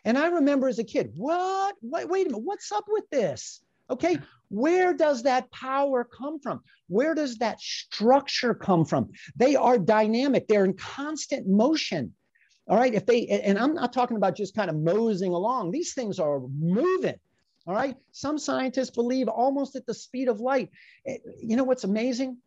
[0.05, 1.75] And I remember as a kid, what?
[1.81, 3.61] Wait, wait a minute, what's up with this?
[3.89, 4.17] Okay,
[4.49, 6.61] where does that power come from?
[6.87, 9.09] Where does that structure come from?
[9.35, 12.13] They are dynamic, they're in constant motion.
[12.69, 15.93] All right, if they, and I'm not talking about just kind of moseying along, these
[15.93, 17.15] things are moving.
[17.65, 20.69] All right, some scientists believe almost at the speed of light.
[21.05, 22.37] Eh, you know what's amazing?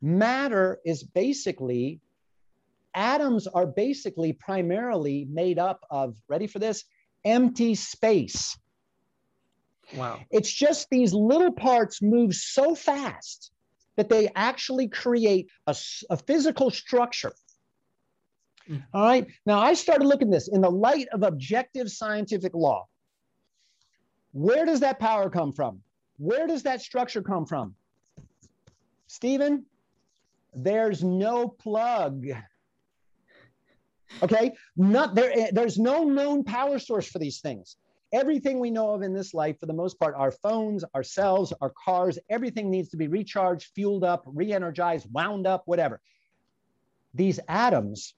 [0.00, 2.00] Matter is basically,
[2.94, 6.84] atoms are basically primarily made up of, ready for this,
[7.24, 8.56] empty space.
[9.94, 10.20] Wow.
[10.30, 13.50] It's just these little parts move so fast
[13.96, 15.74] that they actually create a,
[16.10, 17.32] a physical structure.
[18.68, 18.84] Mm.
[18.94, 19.26] All right.
[19.46, 22.86] Now, I started looking at this in the light of objective scientific law.
[24.32, 25.80] Where does that power come from?
[26.18, 27.74] Where does that structure come from?
[29.06, 29.64] Stephen,
[30.54, 32.26] there's no plug.
[34.22, 35.32] Okay, not there.
[35.32, 37.76] Eh, there's no known power source for these things.
[38.12, 41.70] Everything we know of in this life, for the most part, our phones, ourselves, our
[41.70, 46.00] cars, everything needs to be recharged, fueled up, re energized, wound up, whatever.
[47.14, 48.14] These atoms,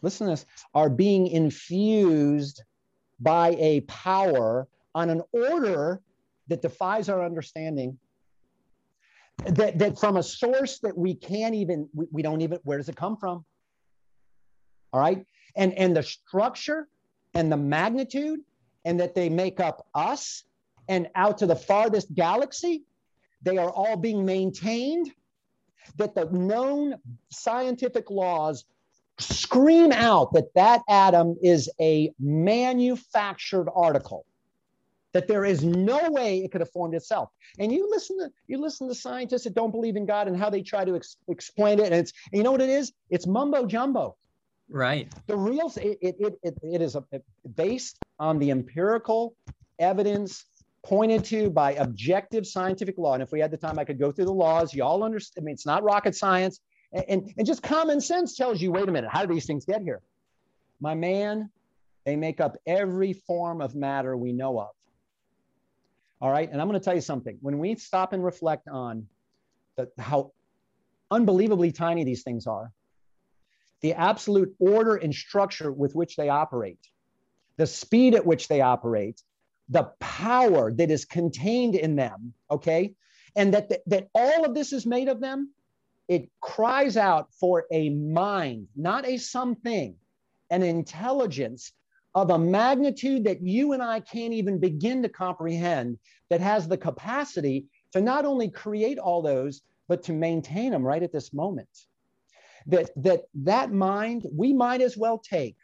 [0.00, 2.62] listen to this, are being infused
[3.20, 6.00] by a power on an order
[6.48, 7.98] that defies our understanding.
[9.46, 12.88] That, that from a source that we can't even, we, we don't even, where does
[12.88, 13.44] it come from?
[14.92, 15.24] All right.
[15.56, 16.88] And, and the structure
[17.34, 18.40] and the magnitude
[18.84, 20.44] and that they make up us
[20.88, 22.82] and out to the farthest galaxy.
[23.42, 25.10] They are all being maintained,
[25.96, 26.96] that the known
[27.30, 28.64] scientific laws
[29.18, 34.24] scream out that that atom is a manufactured article
[35.12, 38.58] that there is no way it could have formed itself and you listen to you
[38.58, 41.78] listen to scientists that don't believe in god and how they try to ex- explain
[41.78, 44.16] it and it's and you know what it is it's mumbo jumbo
[44.70, 45.08] Right.
[45.26, 47.04] The real it it it, it is a,
[47.56, 49.34] based on the empirical
[49.78, 50.44] evidence
[50.86, 53.14] pointed to by objective scientific law.
[53.14, 54.72] And if we had the time, I could go through the laws.
[54.72, 55.42] Y'all understand.
[55.42, 56.60] I mean, it's not rocket science,
[56.92, 58.70] and, and, and just common sense tells you.
[58.70, 60.00] Wait a minute, how do these things get here?
[60.80, 61.50] My man,
[62.06, 64.68] they make up every form of matter we know of.
[66.20, 67.38] All right, and I'm going to tell you something.
[67.40, 69.06] When we stop and reflect on
[69.76, 70.32] the, how
[71.10, 72.72] unbelievably tiny these things are,
[73.80, 76.86] the absolute order and structure with which they operate,
[77.56, 79.22] the speed at which they operate,
[79.70, 82.94] the power that is contained in them, okay?
[83.34, 85.52] And that, that, that all of this is made of them,
[86.08, 89.94] it cries out for a mind, not a something,
[90.50, 91.72] an intelligence
[92.14, 96.76] of a magnitude that you and I can't even begin to comprehend that has the
[96.76, 101.68] capacity to not only create all those, but to maintain them right at this moment.
[102.66, 105.56] That that that mind we might as well take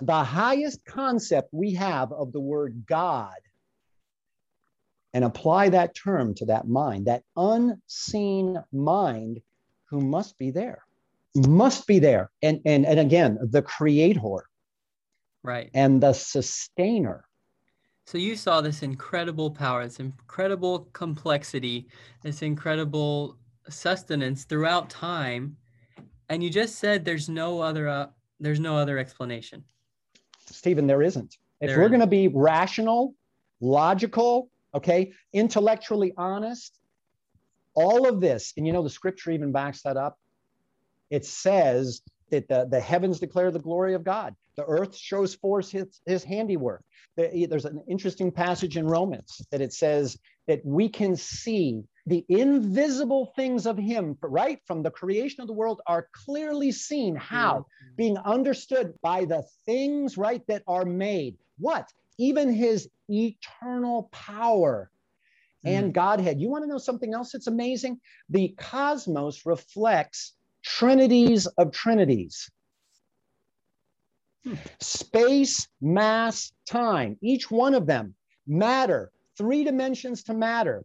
[0.00, 3.34] the highest concept we have of the word god
[5.14, 9.40] and apply that term to that mind that unseen mind
[9.86, 10.86] who must be there
[11.36, 12.30] must be there.
[12.42, 14.46] And and, and again the creator
[15.46, 17.24] right and the sustainer
[18.04, 21.86] so you saw this incredible power this incredible complexity
[22.22, 23.36] this incredible
[23.68, 25.56] sustenance throughout time
[26.28, 28.06] and you just said there's no other uh,
[28.40, 29.64] there's no other explanation.
[30.46, 31.36] Stephen, there isn't.
[31.60, 33.14] If there we're going to be rational,
[33.60, 36.78] logical, okay, intellectually honest,
[37.74, 40.18] all of this, and you know the scripture even backs that up.
[41.10, 44.34] It says that the, the heavens declare the glory of God.
[44.56, 46.82] The earth shows forth his, his handiwork.
[47.16, 53.32] There's an interesting passage in Romans that it says that we can see the invisible
[53.34, 54.60] things of him, right?
[54.66, 57.16] From the creation of the world are clearly seen.
[57.16, 57.58] How?
[57.58, 57.96] Mm-hmm.
[57.96, 61.36] Being understood by the things, right, that are made.
[61.58, 61.90] What?
[62.18, 64.90] Even his eternal power
[65.64, 65.92] and mm.
[65.94, 66.40] Godhead.
[66.40, 68.00] You want to know something else that's amazing?
[68.30, 70.35] The cosmos reflects
[70.66, 72.50] trinities of trinities.
[74.44, 74.54] Hmm.
[74.80, 78.14] Space, mass, time, each one of them,
[78.46, 80.84] matter, three dimensions to matter,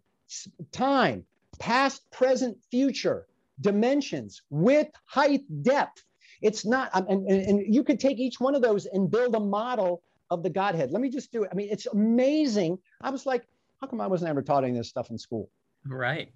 [0.72, 1.26] time,
[1.60, 3.28] past, present, future,
[3.60, 6.04] dimensions, width, height, depth.
[6.42, 9.40] It's not, and, and, and you could take each one of those and build a
[9.40, 10.92] model of the Godhead.
[10.92, 11.50] Let me just do it.
[11.52, 12.78] I mean, it's amazing.
[13.02, 13.48] I was like,
[13.80, 15.50] how come I wasn't ever taught any of this stuff in school?
[15.86, 16.32] Right.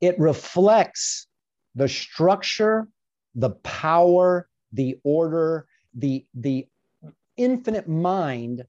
[0.00, 1.26] It reflects
[1.74, 2.88] the structure,
[3.34, 6.66] the power, the order, the, the
[7.36, 8.64] infinite mind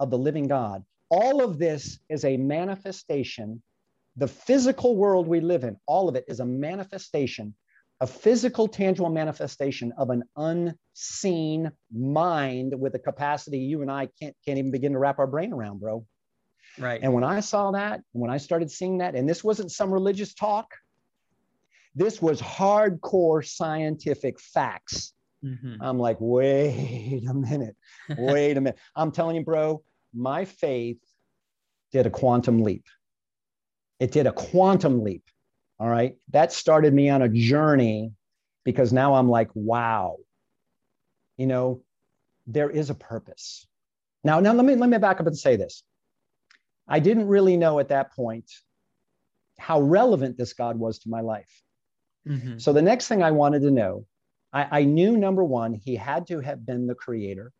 [0.00, 0.84] of the living God.
[1.08, 3.62] All of this is a manifestation
[4.16, 7.54] the physical world we live in, all of it is a manifestation,
[8.00, 14.34] a physical, tangible manifestation of an unseen mind with a capacity you and I can't,
[14.44, 16.06] can't even begin to wrap our brain around, bro.
[16.78, 17.00] Right.
[17.02, 20.34] And when I saw that, when I started seeing that, and this wasn't some religious
[20.34, 20.74] talk,
[21.96, 25.14] this was hardcore scientific facts.
[25.42, 25.76] Mm-hmm.
[25.80, 27.76] I'm like, wait a minute,
[28.16, 28.78] wait a minute.
[28.94, 29.82] I'm telling you, bro,
[30.14, 30.98] my faith
[31.92, 32.84] did a quantum leap.
[33.98, 35.24] It did a quantum leap.
[35.78, 36.16] All right.
[36.30, 38.12] That started me on a journey
[38.64, 40.16] because now I'm like, wow,
[41.36, 41.82] you know,
[42.46, 43.66] there is a purpose.
[44.24, 45.82] Now, now let me let me back up and say this.
[46.88, 48.50] I didn't really know at that point
[49.58, 51.62] how relevant this God was to my life.
[52.26, 52.58] Mm-hmm.
[52.58, 54.06] So the next thing I wanted to know,
[54.52, 57.52] I, I knew number one, he had to have been the creator.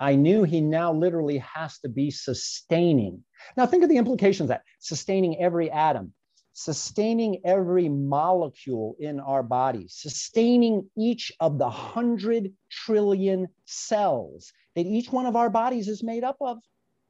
[0.00, 3.22] I knew he now literally has to be sustaining.
[3.56, 6.12] Now, think of the implications of that sustaining every atom,
[6.54, 15.12] sustaining every molecule in our bodies, sustaining each of the hundred trillion cells that each
[15.12, 16.58] one of our bodies is made up of.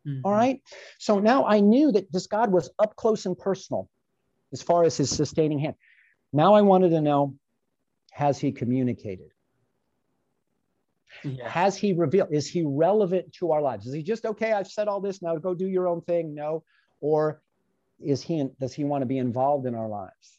[0.07, 0.21] Mm-hmm.
[0.25, 0.61] All right.
[0.99, 3.89] So now I knew that this God was up close and personal
[4.53, 5.75] as far as his sustaining hand.
[6.33, 7.35] Now I wanted to know
[8.13, 9.31] has he communicated?
[11.45, 12.29] Has he revealed?
[12.31, 13.87] Is he relevant to our lives?
[13.87, 14.53] Is he just okay?
[14.53, 15.37] I've said all this now.
[15.37, 16.35] Go do your own thing.
[16.35, 16.65] No,
[17.01, 17.43] or
[18.01, 18.49] is he?
[18.61, 20.39] Does he want to be involved in our lives?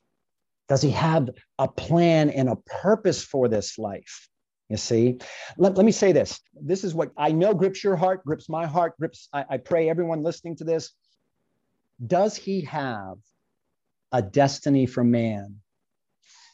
[0.68, 1.30] Does he have
[1.60, 4.30] a plan and a purpose for this life?
[4.70, 5.20] You see,
[5.58, 6.40] let, let me say this.
[6.54, 9.30] This is what I know grips your heart, grips my heart, grips.
[9.32, 10.92] I, I pray everyone listening to this.
[12.06, 13.18] Does he have
[14.12, 15.60] a destiny for man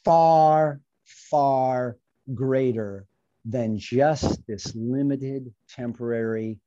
[0.09, 1.95] far, far
[2.33, 3.05] greater
[3.45, 6.57] than just this limited, temporary,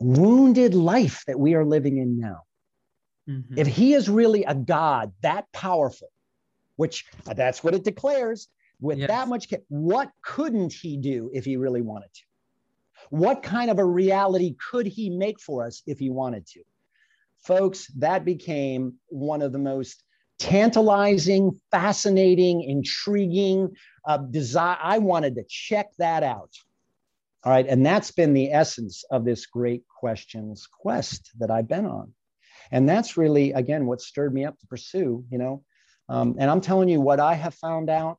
[0.00, 2.42] wounded life that we are living in now.
[3.26, 3.56] Mm-hmm.
[3.56, 6.10] If he is really a God that powerful,
[6.76, 8.48] which that's what it declares,
[8.82, 9.08] with yes.
[9.08, 12.22] that much, what couldn't he do if he really wanted to?
[13.08, 16.60] What kind of a reality could he make for us if he wanted to?
[17.46, 20.02] Folks, that became one of the most
[20.38, 23.74] tantalizing, fascinating, intriguing
[24.06, 24.76] uh, desire.
[24.80, 26.50] I wanted to check that out.
[27.44, 27.66] All right.
[27.66, 32.12] And that's been the essence of this great questions quest that I've been on.
[32.72, 35.62] And that's really, again, what stirred me up to pursue, you know.
[36.08, 38.18] Um, and I'm telling you what I have found out,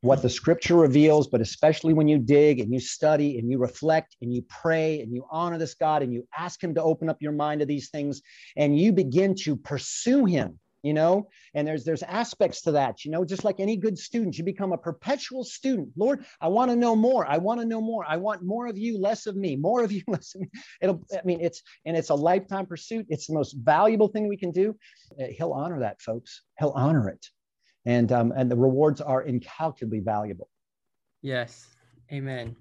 [0.00, 4.16] what the scripture reveals, but especially when you dig and you study and you reflect
[4.20, 7.18] and you pray and you honor this God and you ask Him to open up
[7.20, 8.20] your mind to these things
[8.56, 11.28] and you begin to pursue Him you know?
[11.54, 14.72] And there's there's aspects to that you know just like any good student you become
[14.72, 15.90] a perpetual student.
[15.96, 17.26] Lord i want to know more.
[17.26, 18.04] I want to know more.
[18.06, 20.48] I want more of you less of me more of you less of me.
[20.80, 23.06] It'll i mean it's and it's a lifetime pursuit.
[23.08, 24.76] It's the most valuable thing we can do.
[25.20, 26.42] Uh, he'll honor that folks.
[26.58, 27.26] He'll honor it.
[27.84, 30.48] And um and the rewards are incalculably valuable.
[31.22, 31.68] Yes.
[32.12, 32.56] Amen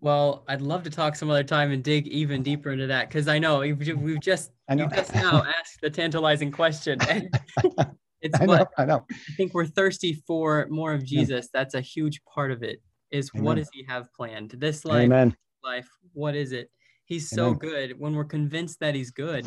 [0.00, 3.28] well, I'd love to talk some other time and dig even deeper into that because
[3.28, 4.84] I know we've, just I know.
[4.84, 6.98] you just now asked the tantalizing question.
[8.20, 9.04] it's I know, what I know.
[9.10, 11.46] I think we're thirsty for more of Jesus.
[11.46, 11.60] Yeah.
[11.60, 12.80] That's a huge part of it.
[13.10, 13.44] Is Amen.
[13.44, 14.50] what does He have planned?
[14.52, 15.36] This life, Amen.
[15.62, 15.88] life.
[16.12, 16.70] What is it?
[17.04, 17.58] He's so Amen.
[17.58, 18.00] good.
[18.00, 19.46] When we're convinced that He's good,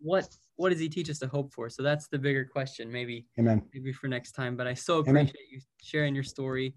[0.00, 1.68] what what does He teach us to hope for?
[1.68, 2.90] So that's the bigger question.
[2.90, 3.62] Maybe Amen.
[3.74, 4.56] Maybe for next time.
[4.56, 6.74] But I so appreciate you sharing your story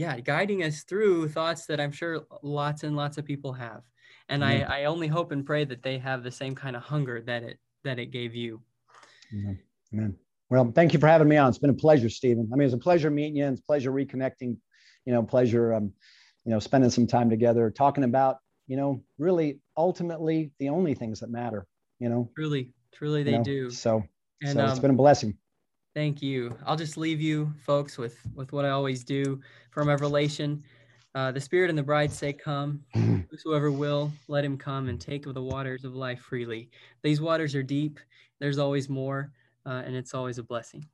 [0.00, 3.82] yeah, guiding us through thoughts that I'm sure lots and lots of people have.
[4.30, 7.20] And I, I only hope and pray that they have the same kind of hunger
[7.26, 8.62] that it that it gave you.
[9.34, 9.58] Amen.
[9.92, 10.16] Amen.
[10.48, 11.50] Well, thank you for having me on.
[11.50, 12.48] It's been a pleasure, Stephen.
[12.50, 13.44] I mean, it's a pleasure meeting you.
[13.44, 14.56] And It's a pleasure reconnecting.
[15.04, 15.92] You know, pleasure, um,
[16.44, 18.38] you know, spending some time together, talking about,
[18.68, 21.66] you know, really ultimately the only things that matter.
[21.98, 23.44] You know, truly, truly they you know?
[23.44, 23.70] do.
[23.70, 24.02] So,
[24.40, 25.36] and, so um, it's been a blessing.
[25.94, 26.56] Thank you.
[26.64, 30.62] I'll just leave you folks with with what I always do from Revelation.
[31.16, 32.84] Uh, the Spirit and the bride say, Come.
[33.30, 36.70] Whosoever will, let him come and take of the waters of life freely.
[37.02, 37.98] These waters are deep.
[38.38, 39.32] There's always more,
[39.66, 40.86] uh, and it's always a blessing.